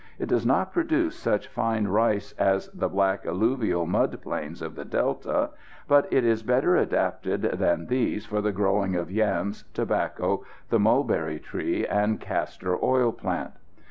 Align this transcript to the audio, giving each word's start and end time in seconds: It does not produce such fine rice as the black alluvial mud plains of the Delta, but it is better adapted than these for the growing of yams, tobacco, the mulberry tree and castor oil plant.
It 0.17 0.25
does 0.29 0.47
not 0.47 0.73
produce 0.73 1.15
such 1.15 1.47
fine 1.47 1.87
rice 1.87 2.31
as 2.39 2.69
the 2.69 2.89
black 2.89 3.23
alluvial 3.27 3.85
mud 3.85 4.19
plains 4.23 4.63
of 4.63 4.73
the 4.73 4.83
Delta, 4.83 5.51
but 5.87 6.11
it 6.11 6.25
is 6.25 6.41
better 6.41 6.75
adapted 6.75 7.43
than 7.43 7.85
these 7.85 8.25
for 8.25 8.41
the 8.41 8.51
growing 8.51 8.95
of 8.95 9.11
yams, 9.11 9.63
tobacco, 9.75 10.43
the 10.69 10.79
mulberry 10.79 11.39
tree 11.39 11.85
and 11.85 12.19
castor 12.19 12.83
oil 12.83 13.11
plant. 13.11 13.51